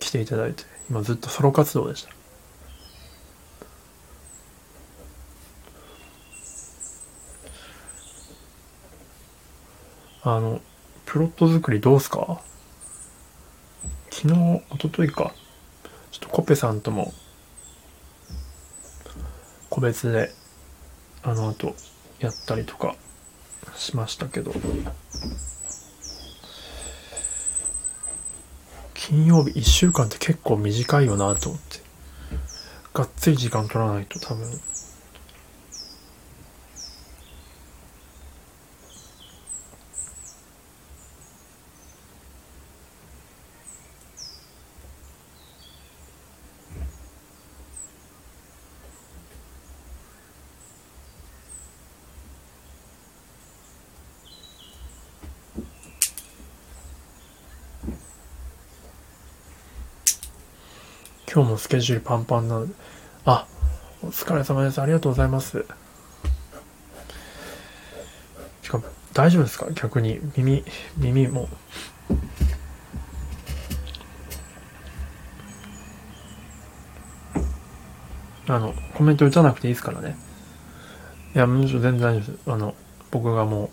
[0.00, 2.13] 来ていただいて、今ずっとソロ活動でした。
[10.26, 10.62] あの、
[11.04, 12.40] プロット作りどうすか？
[14.10, 15.34] 昨日、一昨日か。
[16.10, 17.12] ちょっとコペさんとも、
[19.68, 20.32] 個別で、
[21.22, 21.76] あの後、
[22.20, 22.96] やったりとか
[23.76, 24.54] しましたけど、
[28.94, 31.80] 金曜日1週間って結構短いよなと思って。
[32.94, 34.48] がっつり時間取らないと多分
[61.34, 62.72] 今日もスケジュールパンパンなので。
[63.24, 63.48] あ、
[64.04, 64.80] お疲れ様です。
[64.80, 65.66] ありがとうございます。
[68.62, 69.66] しかも、大丈夫ですか？
[69.72, 70.20] 逆に。
[70.36, 70.62] 耳、
[70.96, 71.48] 耳も。
[78.46, 80.16] あの、コメント打たなくていいですからね。
[81.34, 82.50] いや、むしろ全然大丈夫です。
[82.50, 82.76] あの、
[83.10, 83.70] 僕がも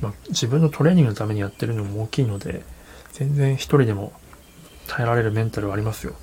[0.00, 2.62] う、まあ、自分のトレーニングのためにやってるのも大きいので、
[3.14, 4.12] 全然一人でも
[4.98, 6.14] 耐えられるメンタルはありますよ。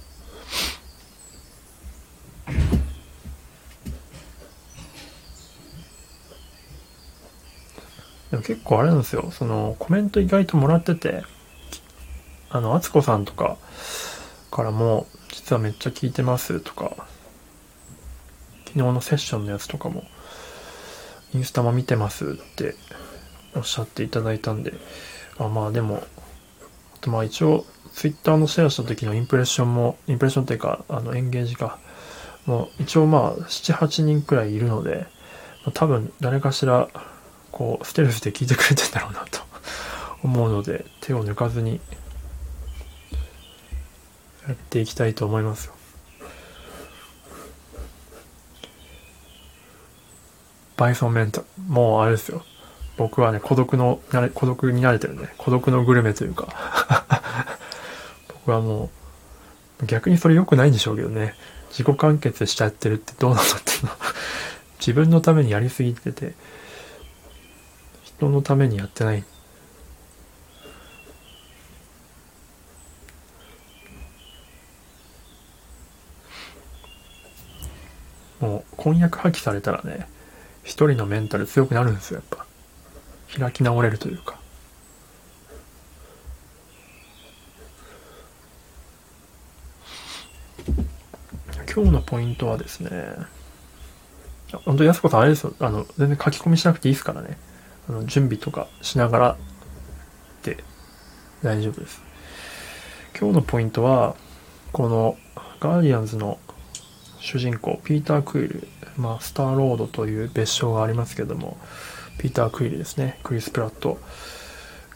[8.32, 9.32] でも結構あれなんですよ。
[9.32, 11.24] そのコメント意外ともらってて、
[12.50, 13.56] あの、あつこさんとか
[14.52, 17.08] からも、実はめっちゃ聞いてますとか、
[18.66, 20.04] 昨日のセッションのやつとかも、
[21.34, 22.76] インスタも見てますって
[23.56, 24.74] おっしゃっていただいたんで、
[25.38, 26.04] あまあでも、
[27.06, 31.80] とまあ一応、ツイッターのシェアした時のインプレッションも、インプレッションっていうか、あの、エンゲージか。
[32.46, 35.08] もう一応まあ、7、8人くらいいるので、
[35.74, 36.90] 多分誰かしら、
[37.52, 39.42] こう、ステルスで聞いてくれてんだろうなと
[40.24, 41.80] 思うので、手を抜かずに、
[44.48, 45.74] やっていきたいと思いますよ。
[50.78, 51.48] バイソンメンタル。
[51.68, 52.44] もうあれですよ。
[52.98, 54.00] 僕はね、孤独の、
[54.34, 56.48] 孤独に慣れてるんで、孤独のグルメというか
[58.28, 58.90] 僕はも
[59.82, 61.36] う、逆にそれ良くないんでしょうけどね。
[61.70, 63.92] 自己完結しちゃってるってどうなのっていうの
[64.80, 66.34] 自分のためにやりすぎてて、
[68.04, 69.26] 人のためにやってない。
[78.40, 80.08] もう、婚約破棄されたらね、
[80.64, 82.45] 一人のメンタル強くなるんですよ、やっぱ。
[83.38, 84.40] 開き直れるというか。
[91.74, 92.90] 今日のポイントはですね、
[94.64, 95.54] 本当、安子さん、あれですよ。
[95.60, 97.38] あの、全然書き込みしなくていいですからね。
[97.90, 99.38] あの、準備とかしながら
[100.44, 100.64] で
[101.44, 102.02] 大丈夫です。
[103.20, 104.16] 今日のポイントは、
[104.72, 105.18] この、
[105.60, 106.40] ガーディアンズの
[107.20, 108.68] 主人公、ピーター・クイル、
[108.98, 111.58] まあ、スターロードという別称がありますけども、
[112.18, 113.20] ピーター・クイルですね。
[113.24, 114.00] クリス・プラット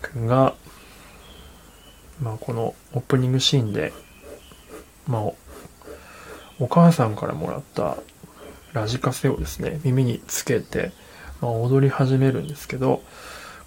[0.02, 0.56] 君が、
[2.22, 3.94] まあ、このオープニングシーンで、
[5.08, 5.22] まあ、
[6.60, 7.98] お母さんからもらった
[8.74, 10.92] ラジカセをですね、耳につけて、
[11.42, 13.02] まあ、踊り始めるんですけど、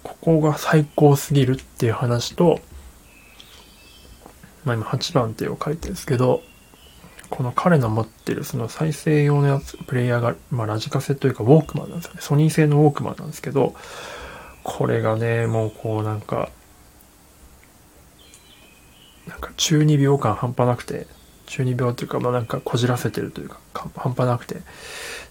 [0.03, 2.59] ここが最高すぎるっていう話と、
[4.65, 6.43] まあ今8番手を書いてるんですけど、
[7.29, 12.21] この彼の持ってるその再生用のやつ、プレイヤーが、まあラジカセというかウォークマンなんですよね。
[12.21, 13.75] ソニー製のウォークマンなんですけど、
[14.63, 16.49] これがね、もうこうなんか、
[19.27, 21.07] なんか中二病感半端なくて、
[21.45, 23.59] 中二病っていうか、まあなんかこじらせてるというか、
[23.95, 24.57] 半端なくて。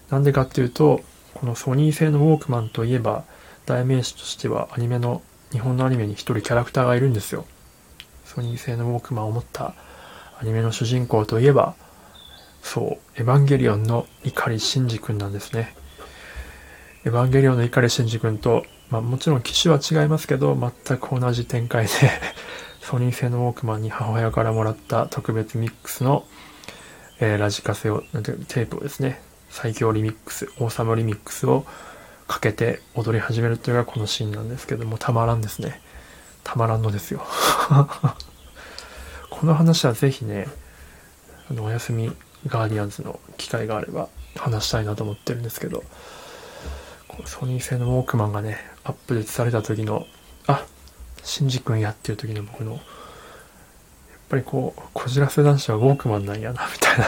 [0.09, 1.01] なんでかっていうと、
[1.33, 3.23] このソニー製のウォークマンといえば、
[3.65, 5.21] 代名詞としてはアニメの、
[5.51, 7.45] 日本のアニメに一人キャラクターがいるんですよ。
[8.25, 9.73] ソニー製のウォークマンを持った
[10.39, 11.75] アニメの主人公といえば、
[12.63, 15.75] そう、エヴァンゲリオンの碇シンジ君なんですね。
[17.05, 20.57] エヴァンゲリオンの碇シンジ君と、まあもちろん機種は違いますけど、
[20.87, 21.91] 全く同じ展開で
[22.81, 26.25] ソニー製のウォークマンに母親からもらった特別ミックスの、
[27.19, 31.65] えー、ラジカセを、テープをですね、最強リミックス、オーサムリミックスを
[32.27, 35.81] かけて踊り始めるというのがこのシーンなんですけども、たまらんですね。
[36.45, 37.21] たまらんのですよ。
[39.29, 40.47] この話はぜひね、
[41.51, 42.15] あの、お休み
[42.47, 45.83] ガーディアンズの機会があれば話したいなと思ってるんですけど、
[47.25, 50.07] ソニー製のウォークマンがね、アップデートされた時の、
[50.47, 50.65] あ、
[51.23, 52.81] シンジ君やってる時の僕の、やっ
[54.29, 57.05] ぱりこう、こじらせ男子はウォークマンなんやな、みたいな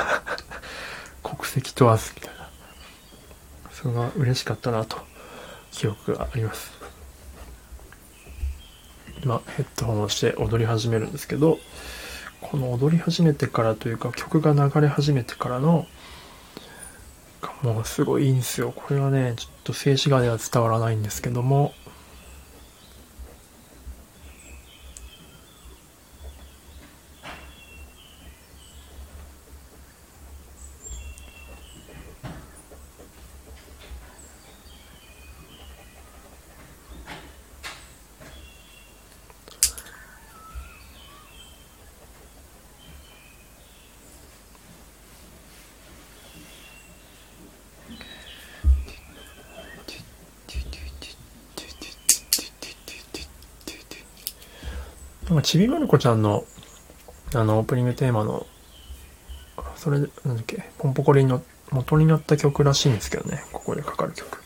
[1.23, 2.49] 国籍問わず、みたいな。
[3.71, 4.97] それが嬉しかったなと、
[5.71, 6.71] 記憶があります。
[9.23, 11.57] 今、ヘッドホンをして踊り始めるんですけど、
[12.48, 15.88] この踊り始めてからというか、曲が流れ始めてからの、
[17.64, 18.72] もうすごいいいんですよ。
[18.72, 21.74] これはね、ちょっと静止画では伝わらないんですけども、
[55.28, 56.43] なんかちびまる子ちゃんの、
[57.36, 58.48] あの、オープニングテーマの、
[59.76, 64.46] それ、なんだっけ、ポンポコリの元になった曲らしいんですけどね、ここでかかる曲。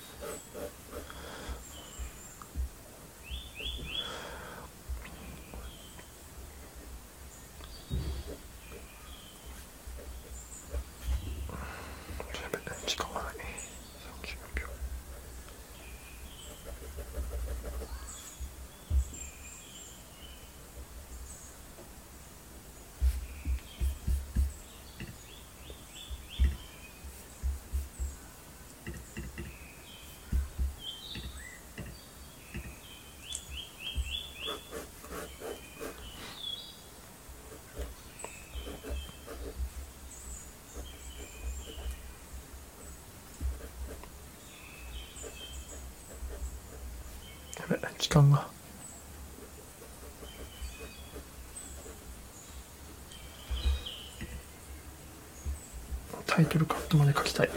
[47.98, 48.48] 時間が。
[56.26, 57.50] タイトルカットまで書きたい。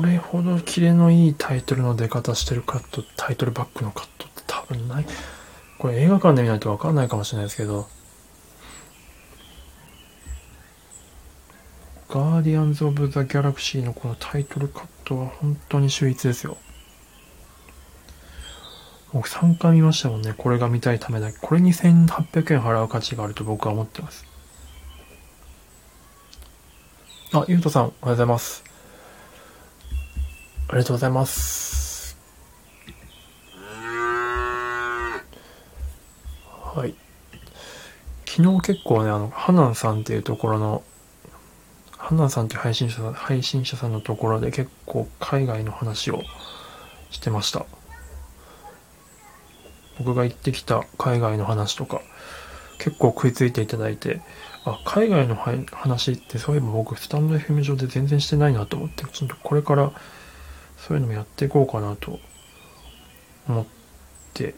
[0.00, 5.06] これほどキレのいいタイトルの出方してるカット、タイトルバックのカットって多分ない。
[5.76, 7.86] これ映画館で見ないとわかんないかもしれないですけど、
[12.08, 16.56] ガーディアンズ・オブ・ザ・ギャラクシーのこのタイトルカットは本当に秀逸ですよ。
[19.12, 20.32] 僕3回見ましたもんね。
[20.32, 21.38] これが見たいためだけ。
[21.38, 24.24] これに1800円払う価値があると僕は思ってます。
[27.34, 28.69] あ、ゆうとさん、おはようございます。
[30.70, 32.16] ありがとうございます。
[36.62, 36.94] はい。
[38.24, 40.84] 昨日結構ね、あの、ハナンさんっていうところの、
[41.98, 46.22] ハナンさんっていう配信者配信者さんのところで結構海外の話を
[47.10, 47.66] してました。
[49.98, 52.00] 僕が行ってきた海外の話とか、
[52.78, 54.22] 結構食いついていただいて、
[54.64, 59.90] あ、海外の話ってそういえば僕スタンド FM 上で全然してないなと思って、ちょっとこれから
[60.90, 62.18] そういうのもやっていこうかなと
[63.48, 63.66] 思っ
[64.34, 64.56] て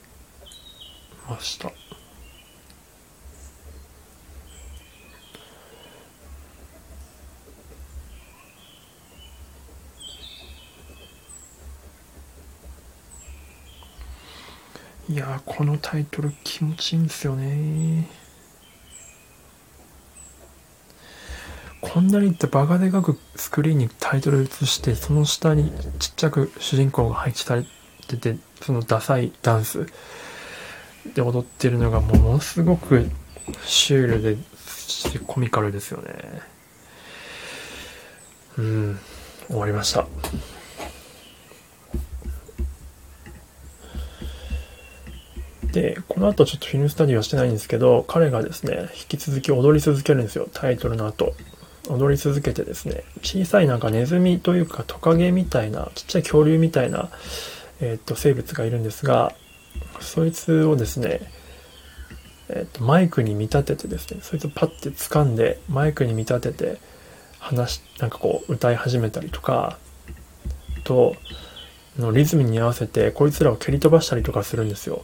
[1.28, 1.70] ました。
[15.10, 18.08] いやこのタイトル気持ちいいんですよね
[21.82, 27.66] こんなにってバカでかくスクリーンにタイトル映してその下にちっちゃく主人公が配置され
[28.06, 29.86] ててそのダサいダンス
[31.14, 33.10] で踊ってるのがものすごく
[33.64, 34.36] シュールで
[35.26, 36.12] コミカルですよね
[38.58, 38.98] うん
[39.48, 40.06] 終わりました
[45.72, 51.32] で、この後ちょっとフィルムスタディはしてないんですけど、彼がですね、引き続き踊り続けるんですよ、タイトルの後。
[51.92, 57.10] 踊り続けてですね、小さいなんかネズミというかトカゲみたいな、ちっちゃい恐竜みたいな、
[57.80, 59.34] えー、っと、生物がいるんですが、
[60.00, 61.20] そいつをですね、
[62.48, 66.78] えっと、マイクに見立ててですね、そいつをパッて掴んで、マイクに見立てて、
[67.38, 69.78] 話、なんかこう、歌い始めたりとか、
[70.84, 71.16] と、
[71.98, 75.02] のリズムに合わせて、こいつらを蹴り飛ばしたりとかするんですよ。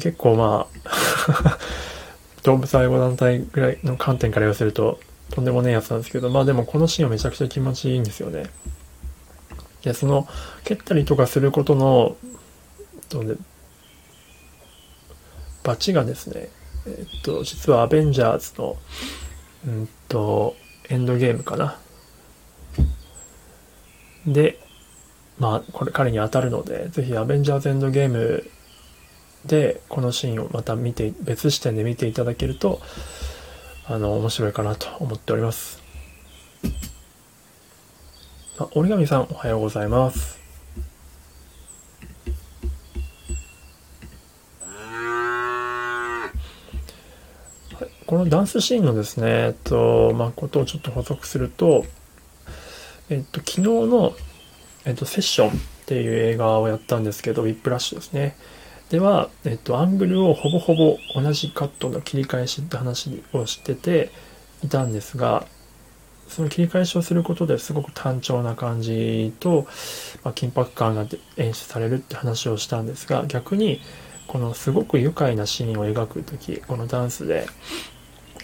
[0.00, 1.58] 結構まあ
[2.44, 4.98] 動物愛護団体ぐらいの観点から言わせると、
[5.32, 8.50] とんでもねえやつなんですけど、まあでもこのシーンはめちゃくちゃ気持ちいいんですよね。
[9.82, 10.28] で、その、
[10.64, 12.16] 蹴ったりとかすることの、
[13.08, 13.34] とね、
[15.64, 16.50] バチがですね、
[16.86, 18.76] えっと、実はアベンジャーズの、
[19.66, 20.54] うんと、
[20.90, 21.78] エンドゲームかな。
[24.26, 24.60] で、
[25.38, 28.44] まあ、これ彼に当たるので、ぜひアベンジャーズエンドゲーム
[29.46, 32.80] で、このシーンをまた見て、別視点で見ていただけると、
[33.84, 35.82] あの、面白いかなと思っております。
[38.58, 40.40] あ、折り紙さん、おはようございます。
[48.06, 51.84] このダンスシーンのですね、えっと、まあ、ことをちょっと補足すると、
[53.08, 54.14] えっと、昨日の、
[54.84, 55.52] えっと、セッションっ
[55.86, 58.36] ていう映画をやったんですけど、ウィップラッシュですね。
[58.92, 64.10] では、えっと、アングルをほぼほぼ同じカットの切り返しって話をしてて
[64.62, 65.46] いたんですが、
[66.28, 69.66] その切り返しをすることですごく単調な感じと、
[70.22, 71.06] まあ、緊迫感が
[71.38, 73.80] 演出されるって話をしたんですが、逆に、
[74.26, 77.46] このすごく愉快なシーンを描くとき、このダンスで、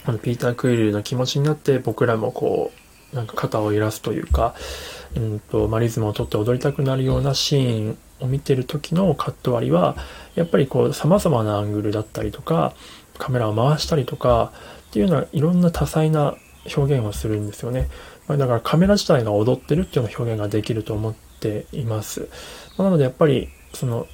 [0.03, 2.71] このピーター・クイルの気持ちになって僕らもこ
[3.13, 4.55] う、なんか肩を揺らすというか、
[5.15, 9.95] うんと、まあ、リズムをとって踊りたくなるようなシーンを見てる時のカット割りは、
[10.35, 12.73] やっぱりこう様々なアングルだったりとか、
[13.17, 14.51] カメラを回したりとか、
[14.89, 16.35] っていうのはいろんな多彩な
[16.75, 17.89] 表現をするんですよね。
[18.27, 22.27] ま、だからカメラ自体が踊ってるっていうような表現ができると思っています。
[22.77, 24.07] なのでやっぱり、その、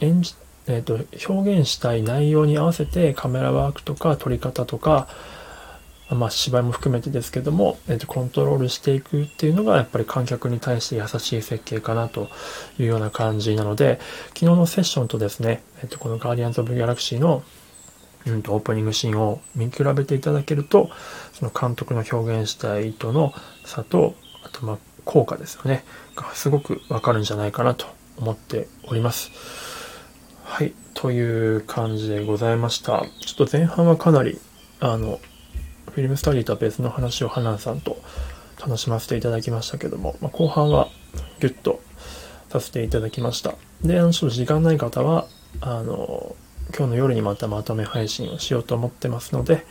[0.00, 0.34] 演じ、
[0.66, 5.08] えっ、ー、と、表現したい内容に合わせてカメラワークとか撮り方とか、
[6.10, 12.28] まあ、芝居も含めてですけども、えっと、コントロールしていくっていうのが、やっぱり観客に対して優しい設計かなと
[12.78, 17.42] いうような感じなので、昨日のセッションとですね、えっと、このガーディアンズ・オブ・ギャラクシーの、
[18.26, 20.90] うんと、オープニングシーンを見比べていただけると、
[21.34, 23.34] その監督の表現した意図の
[23.64, 25.84] 差と、あと、まあ、効果ですよね、
[26.16, 27.86] がすごくわかるんじゃないかなと
[28.16, 29.30] 思っております。
[30.44, 30.72] はい。
[30.94, 33.04] という感じでございました。
[33.20, 34.40] ちょっと前半はかなり、
[34.80, 35.20] あの、
[35.98, 38.00] フィルムスタディとは別の話を花さんと
[38.60, 40.86] 楽しませていただきましたけども、まあ、後半は
[41.40, 41.80] ギュッと
[42.50, 43.56] させていただきました。
[43.82, 45.26] で、あの、ちょっと時間ない方は、
[45.60, 46.36] あの、
[46.68, 49.66] 今日の夜にまたまとめ配信をしようと思ってますので、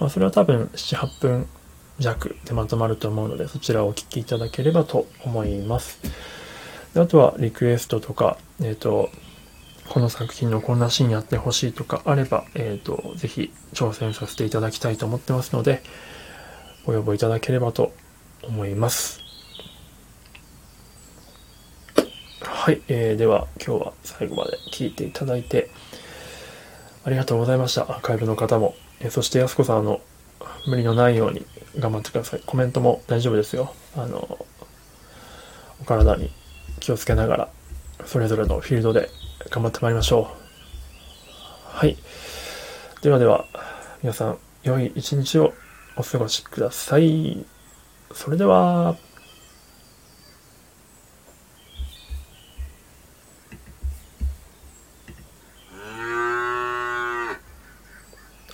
[0.00, 1.46] まあ、それは多分7、8分
[1.98, 6.00] 弱でまとまると思うので、そちらをお聞きいただければと思います。
[6.94, 9.10] であとは、リクエストとか、えっ、ー、と、
[9.88, 15.82] この作品のこんなシーンやってほしいとかあれば、えっ、ー、と、ぜひ挑戦させていただきたいと思ってますので、
[16.84, 17.92] ご要望いただければと
[18.42, 19.20] 思います。
[22.42, 25.70] はい、えー、では今日は最後まで聞いていただいて
[27.04, 27.82] ありがとうございました。
[27.82, 28.74] アーカイブの方も。
[29.00, 30.02] えー、そしてやすこさん、の、
[30.66, 31.46] 無理のないように
[31.78, 32.42] 頑張ってください。
[32.44, 33.72] コメントも大丈夫ですよ。
[33.96, 34.46] あの、
[35.80, 36.30] お体に
[36.80, 37.48] 気をつけながら、
[38.04, 39.08] それぞれのフィールドで
[39.50, 41.76] 頑張ってまいりましょう。
[41.76, 41.96] はい。
[43.02, 43.46] ではでは、
[44.02, 45.54] 皆さん、良い一日を
[45.96, 47.46] お過ごしください。
[48.12, 48.96] それでは、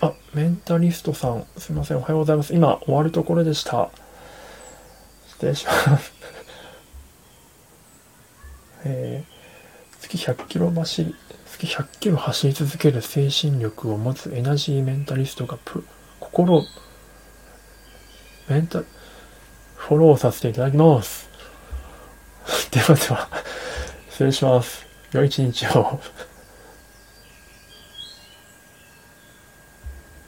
[0.00, 2.54] あ、メンタリストさん、すいません、おはようございます。
[2.54, 3.90] 今、終わるところでした。
[5.28, 6.12] 失礼します。
[8.86, 9.33] えー
[10.14, 11.14] 月100キロ走り、
[11.46, 15.84] 月100キロ走り続ける精神力を持つエナジーメンタリストがプ、
[16.20, 16.64] 心、
[18.48, 18.82] メンタ、
[19.74, 21.28] フォローさせていただきます。
[22.70, 23.28] ではでは、
[24.10, 24.86] 失礼します。
[25.12, 26.00] 良い一日を。